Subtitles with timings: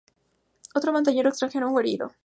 [0.73, 2.11] Otro montañero extranjero fue herido.